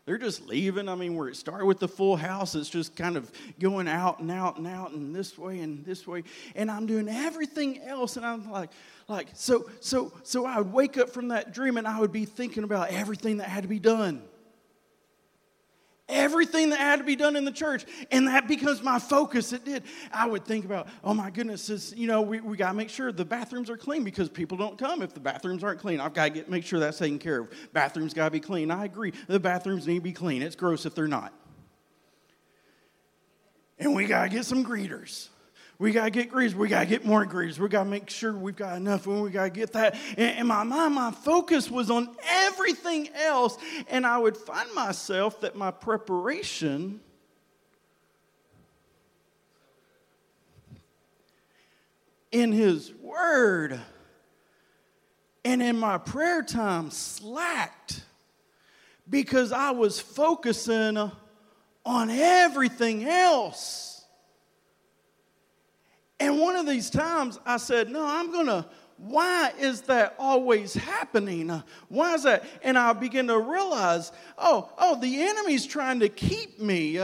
[0.07, 0.87] They're just leaving.
[0.87, 3.29] I mean, where it started with the full house, it's just kind of
[3.59, 6.23] going out and out and out and this way and this way.
[6.55, 8.15] And I'm doing everything else.
[8.15, 8.69] And I'm like,
[9.09, 12.23] like, so, so, so I would wake up from that dream and I would be
[12.23, 14.23] thinking about everything that had to be done
[16.09, 17.85] everything that had to be done in the church.
[18.11, 19.53] And that becomes my focus.
[19.53, 19.83] It did.
[20.11, 22.89] I would think about, oh my goodness, this, you know, we, we got to make
[22.89, 25.99] sure the bathrooms are clean because people don't come if the bathrooms aren't clean.
[25.99, 27.49] I've got to get, make sure that's taken care of.
[27.73, 28.71] Bathrooms got to be clean.
[28.71, 29.13] I agree.
[29.27, 30.41] The bathrooms need to be clean.
[30.41, 31.33] It's gross if they're not.
[33.79, 35.29] And we got to get some greeters.
[35.79, 36.55] We got to get grease.
[36.55, 37.59] We got to get more grease.
[37.59, 39.95] We got to make sure we've got enough and we got to get that.
[40.17, 43.57] And in my mind, my focus was on everything else.
[43.89, 46.99] And I would find myself that my preparation
[52.31, 53.79] in His Word
[55.45, 58.03] and in my prayer time slacked
[59.09, 61.11] because I was focusing
[61.85, 63.96] on everything else.
[66.19, 68.65] And one of these times I said, No, I'm going to,
[68.97, 71.61] why is that always happening?
[71.87, 72.43] Why is that?
[72.63, 76.99] And I begin to realize, oh, oh, the enemy's trying to keep me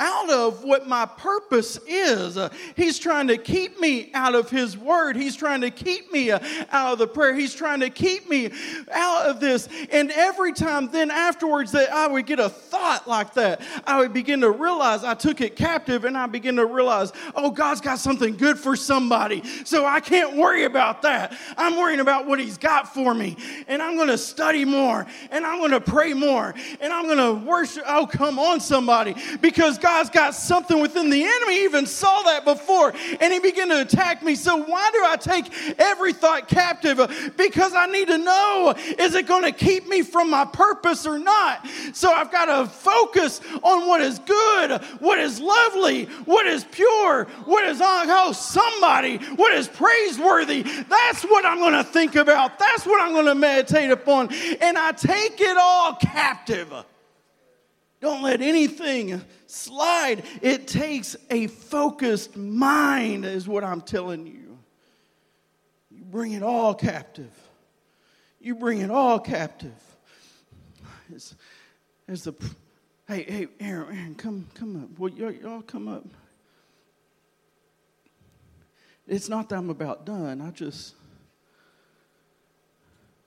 [0.00, 2.36] out of what my purpose is.
[2.36, 5.16] Uh, he's trying to keep me out of His Word.
[5.16, 6.38] He's trying to keep me uh,
[6.70, 7.34] out of the prayer.
[7.34, 8.50] He's trying to keep me
[8.92, 9.68] out of this.
[9.90, 14.12] And every time then afterwards that I would get a thought like that, I would
[14.12, 17.98] begin to realize I took it captive and I begin to realize, oh, God's got
[17.98, 19.42] something good for somebody.
[19.64, 21.36] So I can't worry about that.
[21.56, 23.36] I'm worrying about what He's got for me.
[23.66, 27.18] And I'm going to study more and I'm going to pray more and I'm going
[27.18, 27.82] to worship.
[27.86, 29.16] Oh, come on, somebody.
[29.40, 33.80] Because God's got something within the enemy even saw that before and he began to
[33.80, 34.34] attack me.
[34.34, 37.32] So why do I take every thought captive?
[37.38, 41.18] Because I need to know is it going to keep me from my purpose or
[41.18, 41.66] not?
[41.94, 47.24] So I've got to focus on what is good, what is lovely, what is pure,
[47.46, 50.64] what is on oh somebody, what is praiseworthy.
[50.64, 52.58] That's what I'm going to think about.
[52.58, 54.34] That's what I'm going to meditate upon.
[54.60, 56.74] And I take it all captive.
[58.02, 60.22] Don't let anything slide.
[60.42, 64.58] It takes a focused mind, is what I'm telling you.
[65.90, 67.32] You bring it all captive.
[68.40, 69.74] You bring it all captive.
[71.14, 71.34] As,
[72.06, 72.34] as the
[73.08, 74.98] hey hey Aaron, Aaron come come up.
[74.98, 76.04] Well, y'all come up.
[79.06, 80.42] It's not that I'm about done.
[80.42, 80.94] I just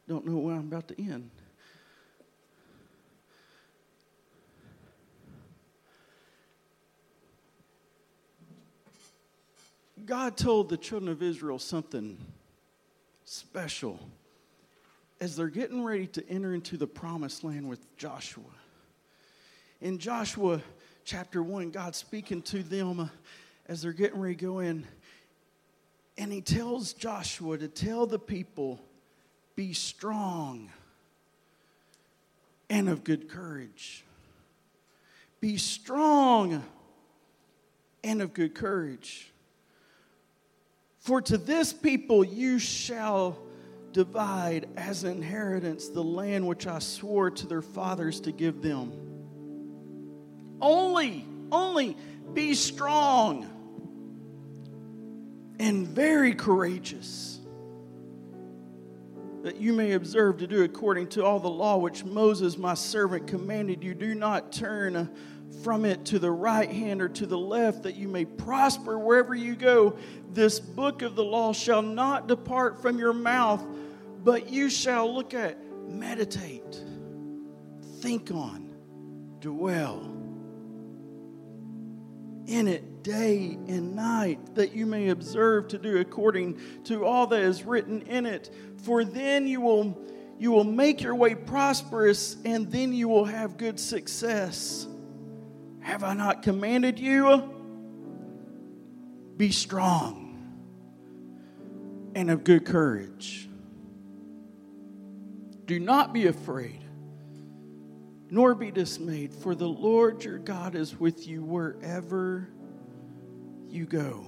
[0.08, 1.32] don't know where I'm about to end.
[10.12, 12.18] God told the children of Israel something
[13.24, 13.98] special
[15.22, 18.44] as they're getting ready to enter into the promised land with Joshua.
[19.80, 20.62] In Joshua
[21.06, 23.10] chapter 1, God's speaking to them
[23.70, 24.86] as they're getting ready to go in.
[26.18, 28.82] And he tells Joshua to tell the people,
[29.56, 30.70] be strong
[32.70, 34.04] and of good courage.
[35.40, 36.66] Be strong
[38.04, 39.31] and of good courage.
[41.02, 43.40] For to this people you shall
[43.92, 48.94] divide as inheritance the land which I swore to their fathers to give them.
[50.62, 51.98] Only, only
[52.34, 53.50] be strong
[55.60, 57.40] and very courageous.
[59.44, 63.26] that you may observe to do according to all the law which Moses, my servant,
[63.26, 63.96] commanded you.
[63.96, 65.10] Do not turn
[65.64, 69.36] from it to the right hand or to the left, that you may prosper wherever
[69.36, 69.98] you go.
[70.34, 73.64] This book of the law shall not depart from your mouth,
[74.24, 76.84] but you shall look at, meditate,
[78.00, 78.74] think on,
[79.40, 80.18] dwell
[82.48, 87.42] in it day and night, that you may observe to do according to all that
[87.42, 88.54] is written in it.
[88.84, 89.98] For then you will,
[90.38, 94.88] you will make your way prosperous, and then you will have good success.
[95.92, 97.54] Have I not commanded you?
[99.36, 100.38] Be strong
[102.16, 103.50] and of good courage.
[105.66, 106.82] Do not be afraid,
[108.30, 112.48] nor be dismayed, for the Lord your God is with you wherever
[113.68, 114.26] you go.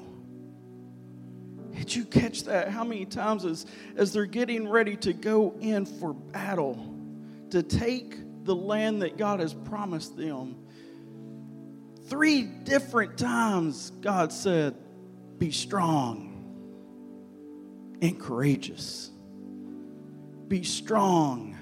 [1.71, 2.71] Did you catch that?
[2.71, 6.93] How many times as, as they're getting ready to go in for battle,
[7.51, 10.57] to take the land that God has promised them,
[12.05, 14.75] Three different times, God said,
[15.37, 16.33] Be strong
[18.01, 19.09] and courageous.
[20.47, 21.57] Be strong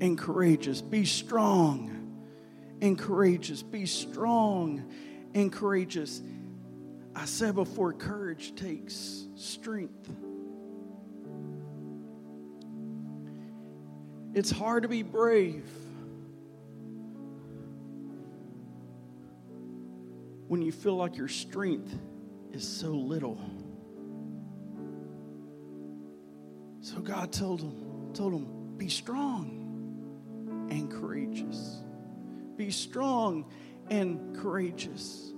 [0.00, 0.80] and courageous.
[0.80, 1.92] Be strong
[2.82, 3.62] and courageous.
[3.62, 4.92] Be strong
[5.34, 6.20] and courageous.
[7.14, 10.10] I said before, courage takes strength.
[14.34, 15.64] It's hard to be brave.
[20.48, 21.94] When you feel like your strength
[22.52, 23.38] is so little.
[26.80, 31.78] So God told him, told him, be strong and courageous.
[32.56, 33.50] Be strong
[33.90, 35.32] and courageous.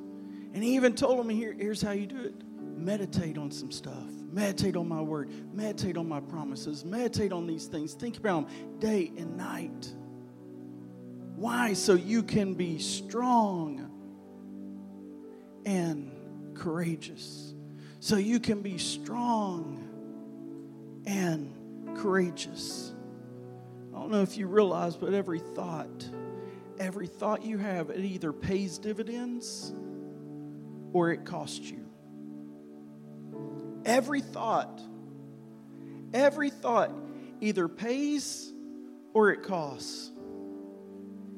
[0.54, 2.34] And he even told him, Here, here's how you do it
[2.76, 4.09] meditate on some stuff.
[4.30, 5.30] Meditate on my word.
[5.52, 6.84] Meditate on my promises.
[6.84, 7.94] Meditate on these things.
[7.94, 9.92] Think about them day and night.
[11.34, 11.72] Why?
[11.72, 13.88] So you can be strong
[15.68, 16.10] and
[16.54, 17.52] courageous.
[18.00, 19.84] So you can be strong
[21.06, 21.54] and
[21.94, 22.94] courageous.
[23.94, 26.08] I don't know if you realize, but every thought,
[26.78, 29.74] every thought you have, it either pays dividends
[30.94, 31.84] or it costs you.
[33.84, 34.80] Every thought,
[36.14, 36.92] every thought
[37.42, 38.54] either pays
[39.12, 40.12] or it costs.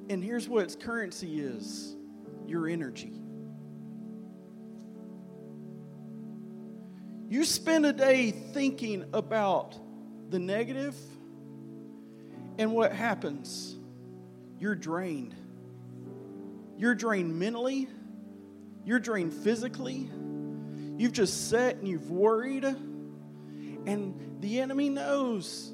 [0.09, 1.97] And here's what its currency is
[2.47, 3.21] your energy.
[7.31, 9.79] You spend a day thinking about
[10.31, 10.97] the negative,
[12.59, 13.77] and what happens?
[14.59, 15.37] You're drained.
[16.77, 17.89] You're drained mentally,
[18.85, 20.11] you're drained physically.
[20.97, 25.73] You've just sat and you've worried, and the enemy knows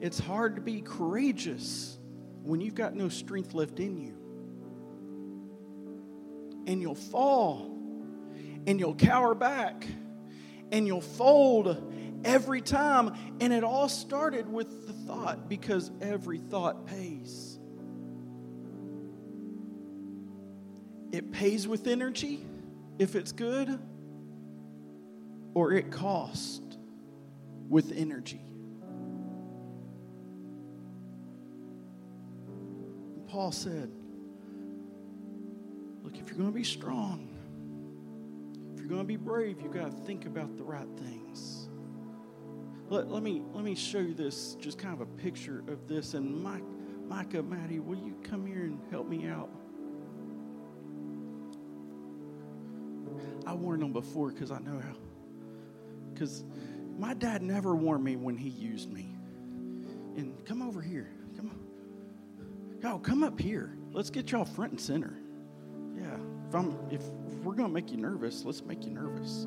[0.00, 1.98] it's hard to be courageous
[2.44, 4.14] when you've got no strength left in you.
[6.68, 7.76] And you'll fall
[8.68, 9.84] and you'll cower back
[10.72, 11.92] and you'll fold
[12.24, 13.14] every time.
[13.40, 17.58] And it all started with the thought because every thought pays.
[21.12, 22.44] It pays with energy
[22.98, 23.78] if it's good,
[25.54, 26.78] or it costs
[27.68, 28.40] with energy.
[33.28, 33.90] Paul said,
[36.02, 37.31] Look, if you're going to be strong,
[38.92, 41.68] going to be brave, you've got to think about the right things.
[42.90, 46.12] Let, let, me, let me show you this, just kind of a picture of this.
[46.12, 46.62] And Mike,
[47.08, 49.48] Micah, Maddie, will you come here and help me out?
[53.46, 54.94] I warned them before because I know how.
[56.12, 56.44] Because
[56.98, 59.08] my dad never warned me when he used me.
[60.16, 61.10] And come over here.
[61.36, 62.80] Come on.
[62.82, 63.74] Y'all, come up here.
[63.90, 65.14] Let's get y'all front and center.
[65.96, 66.16] Yeah.
[66.48, 67.02] If I'm if
[67.42, 69.46] we're going to make you nervous, let's make you nervous.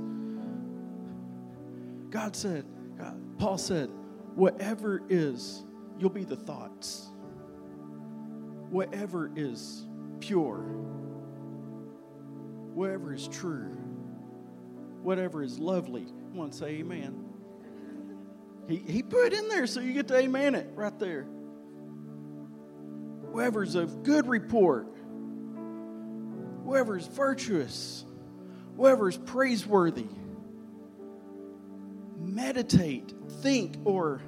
[2.09, 2.65] God said,
[2.97, 3.89] God, Paul said,
[4.35, 5.63] whatever is,
[5.99, 7.07] you'll be the thoughts.
[8.69, 9.85] Whatever is
[10.19, 10.63] pure,
[12.73, 13.77] whatever is true,
[15.01, 16.05] whatever is lovely.
[16.31, 17.23] Come on, say amen.
[18.67, 21.27] He, he put in there so you get to amen it right there.
[23.31, 24.87] Whoever's of good report,
[26.65, 28.03] whoever is virtuous,
[28.75, 30.07] whoever is praiseworthy.
[32.17, 34.21] Meditate, think, or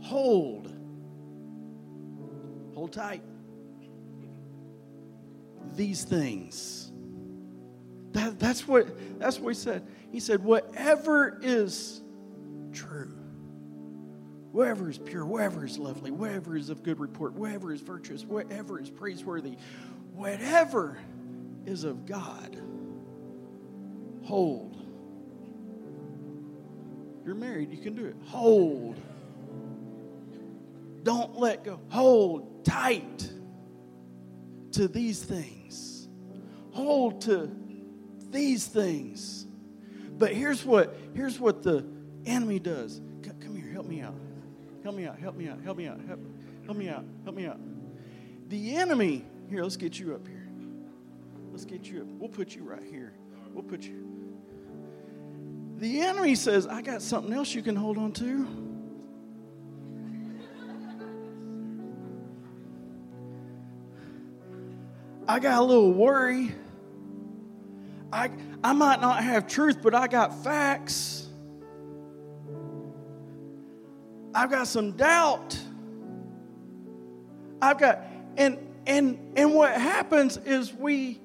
[0.00, 0.72] hold.
[2.74, 3.22] Hold tight.
[5.76, 6.90] These things.
[8.12, 9.86] That, that's, what, that's what he said.
[10.10, 12.00] He said, whatever is
[12.72, 13.12] true,
[14.52, 18.80] whatever is pure, whatever is lovely, whatever is of good report, whatever is virtuous, whatever
[18.80, 19.56] is praiseworthy,
[20.12, 20.96] whatever
[21.66, 22.60] is of God,
[24.22, 24.76] hold.
[27.24, 28.16] You're married, you can do it.
[28.26, 29.00] Hold.
[31.02, 31.80] Don't let go.
[31.88, 33.30] Hold tight
[34.72, 36.08] to these things.
[36.72, 37.50] Hold to
[38.30, 39.46] these things.
[40.18, 41.86] But here's what here's what the
[42.26, 43.00] enemy does.
[43.40, 44.14] Come here, help me out.
[44.82, 45.18] Help me out.
[45.18, 45.60] Help me out.
[45.62, 46.00] Help me out.
[46.06, 46.20] Help,
[46.66, 47.04] help me out.
[47.24, 47.58] Help me out.
[48.48, 50.33] The enemy, here, let's get you up here.
[51.54, 52.08] Let's get you up.
[52.18, 53.12] We'll put you right here.
[53.52, 54.04] We'll put you.
[55.76, 58.48] The enemy says, I got something else you can hold on to.
[65.28, 66.52] I got a little worry.
[68.12, 68.32] I,
[68.64, 71.28] I might not have truth, but I got facts.
[74.34, 75.56] I've got some doubt.
[77.62, 78.02] I've got
[78.36, 81.20] and and and what happens is we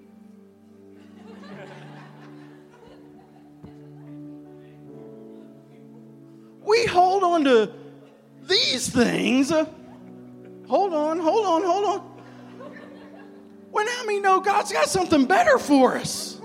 [7.22, 7.72] hold on to
[8.44, 9.50] these things.
[9.50, 12.00] hold on, hold on, hold on.
[13.72, 16.40] When how many know God's got something better for us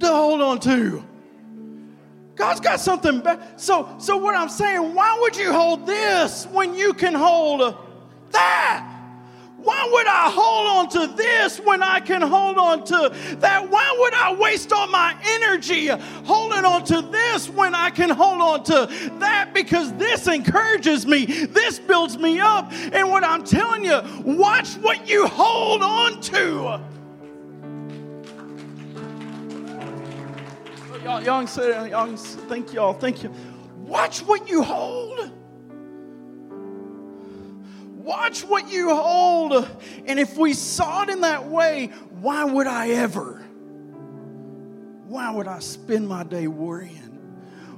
[0.00, 1.04] to hold on to?
[2.34, 3.42] God's got something better.
[3.56, 7.76] So, so what I'm saying, why would you hold this when you can hold
[8.30, 8.88] that?
[9.58, 13.70] Why would I hold on to this when I can hold on to that?
[13.70, 15.16] Why would I waste all my
[15.62, 15.88] energy
[16.24, 18.88] holding on to this when I can hold on to
[19.18, 19.52] that?
[19.54, 22.72] Because this encourages me, this builds me up.
[22.92, 26.80] And what I'm telling you, watch what you hold on to.
[31.04, 33.32] Oh, say, y'all, thank y'all, thank you.
[33.76, 35.30] Watch what you hold.
[37.96, 39.68] Watch what you hold.
[40.06, 41.86] And if we saw it in that way,
[42.20, 43.44] why would I ever?
[45.12, 47.18] Why would I spend my day worrying?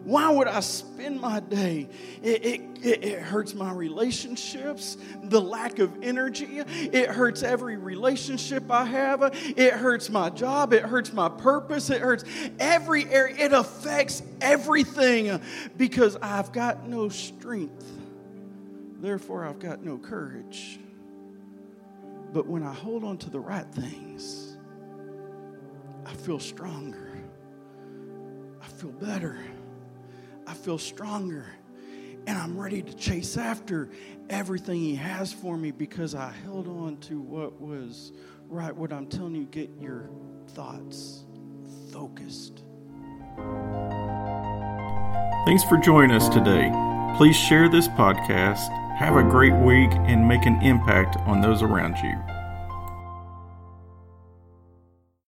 [0.05, 1.89] Why would I spend my day?
[2.23, 6.59] It, it, it, it, hurts my relationships, the lack of energy.
[6.59, 9.23] It hurts every relationship I have.
[9.57, 10.73] It hurts my job.
[10.73, 11.89] It hurts my purpose.
[11.91, 12.25] It hurts
[12.61, 13.47] every area.
[13.47, 15.41] It affects everything
[15.77, 17.95] because I've got no strength
[19.05, 20.81] Therefore, I've got no courage.
[22.33, 24.57] But when I hold on to the right things,
[26.07, 27.04] I feel stronger.
[28.77, 29.39] Feel better.
[30.47, 31.47] I feel stronger.
[32.27, 33.91] And I'm ready to chase after
[34.31, 38.13] everything He has for me because I held on to what was
[38.49, 38.75] right.
[38.75, 40.09] What I'm telling you, get your
[40.49, 41.25] thoughts
[41.93, 42.63] focused.
[45.45, 46.71] Thanks for joining us today.
[47.17, 51.97] Please share this podcast have a great week and make an impact on those around
[51.99, 52.34] you.